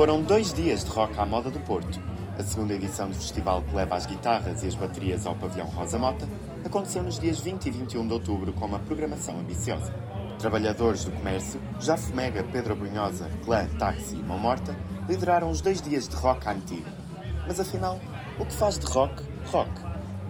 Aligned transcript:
Foram 0.00 0.22
dois 0.22 0.54
dias 0.54 0.82
de 0.82 0.90
rock 0.92 1.20
à 1.20 1.26
moda 1.26 1.50
do 1.50 1.60
Porto. 1.60 2.00
A 2.38 2.42
segunda 2.42 2.72
edição 2.72 3.10
do 3.10 3.14
festival 3.14 3.60
que 3.60 3.76
leva 3.76 3.96
as 3.96 4.06
guitarras 4.06 4.62
e 4.62 4.66
as 4.66 4.74
baterias 4.74 5.26
ao 5.26 5.34
pavilhão 5.34 5.66
Rosa 5.66 5.98
Mota 5.98 6.26
aconteceu 6.64 7.02
nos 7.02 7.18
dias 7.18 7.38
20 7.38 7.66
e 7.66 7.70
21 7.70 8.06
de 8.06 8.14
outubro 8.14 8.50
com 8.54 8.64
uma 8.64 8.78
programação 8.78 9.38
ambiciosa. 9.38 9.92
Trabalhadores 10.38 11.04
do 11.04 11.10
comércio, 11.10 11.60
Mega, 12.14 12.42
Pedro 12.44 12.74
Brunhosa, 12.76 13.30
Clã, 13.44 13.68
Táxi 13.78 14.14
e 14.14 14.22
Mão 14.22 14.38
Morta 14.38 14.74
lideraram 15.06 15.50
os 15.50 15.60
dois 15.60 15.82
dias 15.82 16.08
de 16.08 16.16
rock 16.16 16.48
antigo. 16.48 16.88
Mas 17.46 17.60
afinal, 17.60 18.00
o 18.38 18.46
que 18.46 18.54
faz 18.54 18.78
de 18.78 18.86
rock, 18.86 19.22
rock? 19.48 19.70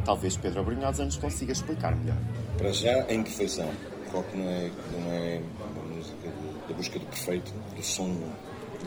Talvez 0.04 0.36
Pedro 0.36 0.64
Brunhosa 0.64 1.04
nos 1.04 1.16
consiga 1.16 1.52
explicar 1.52 1.94
melhor. 1.94 2.18
Para 2.58 2.72
já, 2.72 3.04
a 3.04 3.14
imperfeição. 3.14 3.70
Rock 4.12 4.36
não 4.36 4.48
é, 4.48 4.70
não 4.98 5.12
é 5.12 5.40
uma 5.72 5.94
música 5.94 6.28
da 6.68 6.74
busca 6.74 6.98
do 6.98 7.06
perfeito, 7.06 7.52
do 7.76 7.82
som 7.84 8.16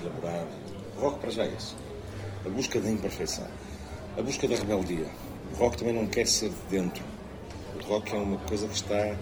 elaborado. 0.02 0.48
Rock 0.98 1.20
para 1.20 1.30
já 1.32 1.44
é 1.44 1.50
isso. 1.50 1.76
A 2.46 2.50
busca 2.50 2.80
da 2.80 2.90
imperfeição. 2.90 3.48
A 4.18 4.22
busca 4.22 4.48
da 4.48 4.56
rebeldia. 4.56 5.08
O 5.54 5.56
rock 5.58 5.78
também 5.78 5.94
não 5.94 6.08
quer 6.08 6.28
ser 6.28 6.50
de 6.50 6.56
dentro. 6.70 7.04
O 7.82 7.88
rock 7.88 8.14
é 8.14 8.18
uma 8.18 8.38
coisa 8.40 8.68
que 8.68 8.76
está 8.76 9.18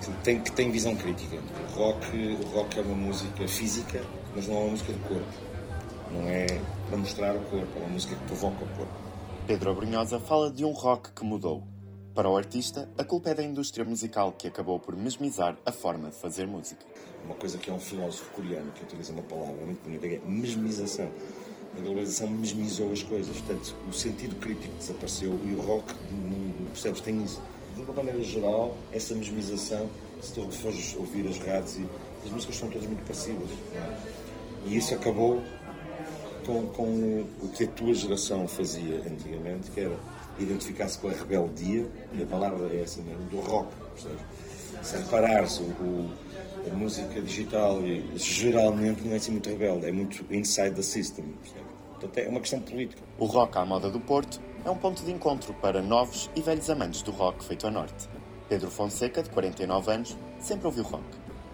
que 0.00 0.10
tem, 0.22 0.40
que 0.40 0.52
tem 0.52 0.70
visão 0.70 0.96
crítica. 0.96 1.36
O 1.36 1.78
rock, 1.78 2.16
o 2.16 2.46
rock 2.54 2.78
é 2.78 2.82
uma 2.82 2.94
música 2.94 3.46
física, 3.46 4.02
mas 4.34 4.46
não 4.48 4.56
é 4.56 4.58
uma 4.60 4.70
música 4.70 4.92
do 4.92 4.98
corpo. 5.00 5.32
Não 6.12 6.28
é 6.28 6.46
para 6.88 6.96
mostrar 6.96 7.36
o 7.36 7.40
corpo, 7.40 7.68
é 7.76 7.80
uma 7.80 7.90
música 7.90 8.14
que 8.16 8.24
provoca 8.24 8.64
o 8.64 8.68
corpo. 8.68 8.92
Pedro 9.46 9.70
Abrunhosa 9.70 10.18
fala 10.20 10.50
de 10.50 10.64
um 10.64 10.72
rock 10.72 11.12
que 11.12 11.24
mudou. 11.24 11.62
Para 12.14 12.28
o 12.28 12.36
artista, 12.36 12.88
a 12.98 13.04
culpa 13.04 13.30
é 13.30 13.34
da 13.34 13.42
indústria 13.42 13.84
musical 13.84 14.32
que 14.32 14.48
acabou 14.48 14.80
por 14.80 14.96
mesmizar 14.96 15.56
a 15.64 15.70
forma 15.70 16.10
de 16.10 16.16
fazer 16.16 16.44
música. 16.44 16.84
Uma 17.24 17.36
coisa 17.36 17.56
que 17.56 17.70
é 17.70 17.72
um 17.72 17.78
filósofo 17.78 18.28
coreano 18.32 18.72
que 18.72 18.82
utiliza 18.82 19.12
uma 19.12 19.22
palavra 19.22 19.64
muito 19.64 19.80
bonita, 19.84 20.08
que 20.08 20.16
é 20.16 20.20
mesmização. 20.26 21.08
A 21.76 21.80
globalização 21.80 22.28
mesmizou 22.28 22.90
as 22.90 23.04
coisas, 23.04 23.36
portanto, 23.38 23.76
o 23.88 23.92
sentido 23.92 24.34
crítico 24.40 24.74
desapareceu 24.76 25.38
e 25.44 25.54
o 25.54 25.60
rock, 25.60 25.94
percebes, 26.72 27.00
tem 27.00 27.22
isso 27.22 27.40
de 27.76 27.82
uma 27.82 27.94
maneira 27.94 28.22
geral, 28.24 28.76
essa 28.92 29.14
mesmização, 29.14 29.88
se 30.20 30.34
tu 30.34 30.50
fores 30.50 30.96
ouvir 30.96 31.28
as 31.28 31.38
rádios, 31.38 31.78
as 32.24 32.30
músicas 32.32 32.56
são 32.56 32.68
todas 32.68 32.88
muito 32.88 33.04
parecidas. 33.04 33.50
É? 33.72 34.20
E 34.66 34.76
isso 34.76 34.92
acabou 34.94 35.40
com, 36.46 36.66
com, 36.68 37.26
o 37.42 37.48
que 37.48 37.64
a 37.64 37.68
tua 37.68 37.94
geração 37.94 38.46
fazia 38.48 38.96
antigamente, 38.96 39.70
que 39.70 39.80
era 39.80 39.96
identificar-se 40.38 40.98
com 40.98 41.08
a 41.08 41.12
rebeldia, 41.12 41.86
e 42.12 42.22
a 42.22 42.26
palavra 42.26 42.74
é 42.74 42.82
essa 42.82 43.00
mesmo, 43.02 43.24
do 43.24 43.40
rock. 43.40 43.68
Percebes? 43.94 44.20
Se 44.82 44.96
reparares, 44.96 45.60
o, 45.60 46.10
a 46.70 46.74
música 46.74 47.20
digital 47.20 47.80
geralmente 48.14 49.02
não 49.04 49.12
é 49.12 49.16
assim 49.16 49.32
muito 49.32 49.48
rebelde, 49.48 49.86
é 49.86 49.92
muito 49.92 50.24
inside 50.32 50.74
the 50.74 50.82
system. 50.82 51.24
Percebes? 51.42 51.70
Portanto, 52.00 52.18
é 52.18 52.28
uma 52.28 52.40
questão 52.40 52.60
política. 52.60 53.02
O 53.18 53.26
rock 53.26 53.58
à 53.58 53.64
moda 53.66 53.90
do 53.90 54.00
Porto 54.00 54.40
é 54.64 54.70
um 54.70 54.76
ponto 54.76 55.04
de 55.04 55.10
encontro 55.10 55.52
para 55.54 55.82
novos 55.82 56.30
e 56.34 56.40
velhos 56.40 56.70
amantes 56.70 57.02
do 57.02 57.10
rock 57.10 57.44
feito 57.44 57.66
a 57.66 57.70
norte. 57.70 58.08
Pedro 58.48 58.70
Fonseca, 58.70 59.22
de 59.22 59.30
49 59.30 59.92
anos, 59.92 60.16
sempre 60.38 60.66
ouviu 60.66 60.82
rock. 60.82 61.04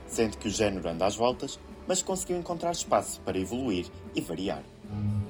Sente 0.06 0.38
que 0.38 0.46
o 0.46 0.50
género 0.50 0.88
anda 0.88 1.04
às 1.04 1.16
voltas, 1.16 1.58
mas 1.86 2.02
conseguiu 2.02 2.38
encontrar 2.38 2.72
espaço 2.72 3.20
para 3.20 3.38
evoluir 3.38 3.86
e 4.14 4.20
variar. 4.20 4.62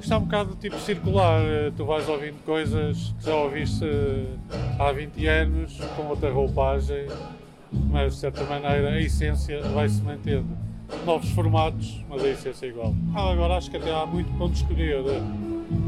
Está 0.01 0.19
um 0.19 0.23
bocado 0.23 0.55
tipo 0.57 0.79
circular, 0.79 1.43
tu 1.77 1.85
vais 1.85 2.09
ouvindo 2.09 2.37
coisas 2.45 3.15
que 3.19 3.25
já 3.25 3.35
ouviste 3.35 3.85
eh, 3.85 4.27
há 4.79 4.93
20 4.93 5.27
anos, 5.27 5.79
com 5.97 6.07
outra 6.07 6.31
roupagem, 6.31 7.07
mas 7.91 8.15
de 8.15 8.21
certa 8.21 8.45
maneira 8.45 8.91
a 8.91 9.01
essência 9.01 9.61
vai-se 9.63 10.01
mantendo. 10.03 10.47
Novos 11.05 11.31
formatos, 11.31 12.05
mas 12.09 12.23
a 12.23 12.29
essência 12.29 12.67
é 12.67 12.69
igual. 12.69 12.95
Ah, 13.15 13.33
agora 13.33 13.57
acho 13.57 13.71
que 13.71 13.77
até 13.77 13.93
há 13.93 14.07
muito 14.07 14.31
ponto 14.39 14.55
escolher. 14.55 15.03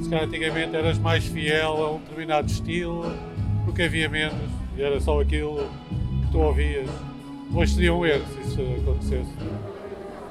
Se 0.02 0.08
calhar 0.08 0.24
antigamente 0.26 0.74
eras 0.74 0.98
mais 0.98 1.24
fiel 1.24 1.84
a 1.84 1.92
um 1.92 2.00
determinado 2.00 2.48
estilo, 2.48 3.04
porque 3.64 3.82
havia 3.82 4.08
menos 4.08 4.50
e 4.76 4.82
era 4.82 5.00
só 5.00 5.20
aquilo 5.20 5.68
que 6.24 6.32
tu 6.32 6.38
ouvias. 6.38 6.88
Hoje 7.54 7.74
seria 7.74 7.94
um 7.94 8.04
erro 8.04 8.24
se 8.26 8.40
isso 8.40 8.60
acontecesse. 8.80 9.30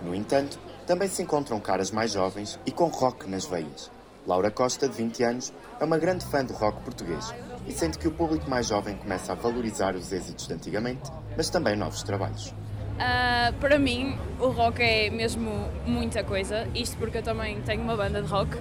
No 0.03 0.13
entanto, 0.13 0.59
também 0.85 1.08
se 1.08 1.22
encontram 1.22 1.59
caras 1.59 1.91
mais 1.91 2.12
jovens 2.12 2.59
e 2.66 2.72
com 2.72 2.85
rock 2.85 3.30
nas 3.30 3.46
veias. 3.46 3.91
Laura 4.25 4.52
Costa, 4.52 4.88
de 4.90 4.96
20 4.96 5.24
anos, 5.24 5.53
é 5.80 5.85
uma 5.85 5.97
grande 5.97 6.25
fã 6.25 6.44
do 6.44 6.53
rock 6.53 6.81
português 6.81 7.34
e 7.66 7.72
sente 7.72 7.97
que 7.97 8.07
o 8.07 8.12
público 8.12 8.50
mais 8.50 8.68
jovem 8.68 8.96
começa 8.96 9.31
a 9.31 9.36
valorizar 9.36 9.96
os 9.96 10.12
êxitos 10.12 10.47
de 10.47 10.53
antigamente, 10.53 11.09
mas 11.36 11.50
também 11.50 11.75
novos 11.75 12.03
trabalhos. 12.03 12.47
Uh, 12.47 13.53
para 13.59 13.78
mim, 13.78 14.18
o 14.40 14.47
rock 14.47 14.81
é 14.81 15.09
mesmo 15.09 15.50
muita 15.86 16.24
coisa, 16.24 16.68
isto 16.74 16.97
porque 16.97 17.19
eu 17.19 17.24
também 17.24 17.62
tenho 17.62 17.84
uma 17.84 17.96
banda 17.96 18.22
de 18.22 18.28
rock 18.28 18.57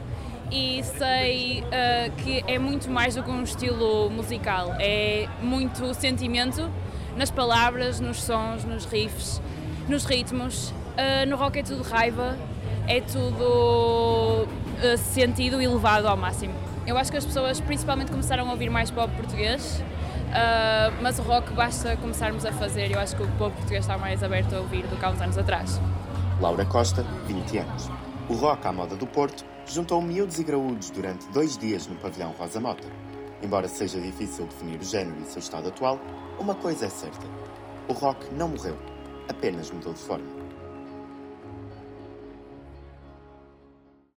e 0.51 0.83
sei 0.85 1.63
uh, 1.63 2.13
que 2.17 2.45
é 2.47 2.59
muito 2.59 2.91
mais 2.91 3.15
do 3.15 3.23
que 3.23 3.31
um 3.31 3.43
estilo 3.43 4.11
musical, 4.11 4.75
é 4.79 5.27
muito 5.41 5.95
sentimento 5.95 6.71
nas 7.17 7.31
palavras, 7.31 7.99
nos 7.99 8.23
sons, 8.23 8.65
nos 8.65 8.85
riffs, 8.85 9.41
nos 9.89 10.05
ritmos. 10.05 10.73
Uh, 10.97 11.29
no 11.29 11.37
rock 11.37 11.59
é 11.59 11.63
tudo 11.63 11.83
raiva, 11.83 12.39
é 12.89 13.03
tudo 13.03 14.47
uh, 14.47 14.97
sentido 14.97 15.61
e 15.61 15.67
levado 15.67 16.07
ao 16.07 16.17
máximo. 16.17 16.55
Eu 16.87 16.97
acho 16.97 17.11
que 17.11 17.19
as 17.19 17.25
pessoas 17.25 17.61
principalmente 17.61 18.11
começaram 18.11 18.49
a 18.49 18.53
ouvir 18.53 18.71
mais 18.71 18.91
pop 18.91 19.13
português, 19.15 19.83
mas 21.03 21.19
o 21.19 21.23
rock 21.23 21.53
basta 21.53 21.97
começarmos 21.97 22.47
a 22.47 22.53
fazer. 22.53 22.93
Eu 22.93 23.01
acho 23.01 23.17
que 23.17 23.23
o 23.25 23.27
pop 23.33 23.53
português 23.57 23.85
está 23.85 23.99
mais 23.99 24.23
aberto 24.23 24.55
a 24.55 24.61
ouvir 24.61 24.87
do 24.87 24.97
que 24.97 25.05
há 25.05 25.11
uns 25.11 25.21
anos 25.21 25.37
atrás. 25.37 25.81
Laura 26.41 26.65
Costa, 26.65 27.03
20 27.27 27.59
anos. 27.59 27.91
O 28.29 28.35
rock 28.35 28.67
à 28.67 28.73
moda 28.73 28.95
do 28.95 29.07
Porto 29.07 29.45
juntou 29.67 30.01
miúdos 30.01 30.39
e 30.39 30.45
graúdos 30.45 30.91
durante 30.91 31.27
dois 31.29 31.59
dias 31.59 31.87
no 31.87 31.97
pavilhão 31.97 32.33
Rosa 32.39 32.61
Mota. 32.61 32.89
Embora 33.43 33.69
seja 33.69 34.01
difícil 34.01 34.47
definir 34.47 34.81
o 34.81 34.85
género 34.85 35.21
e 35.21 35.25
seu 35.27 35.41
estado 35.41 35.69
atual, 35.69 35.99
uma 36.39 36.55
coisa 36.55 36.87
é 36.87 36.89
certa: 36.89 37.27
o 37.89 37.93
rock 37.93 38.33
não 38.35 38.49
morreu, 38.49 38.77
apenas 39.29 39.71
mudou 39.71 39.93
de 39.93 40.01
forma. 40.01 40.27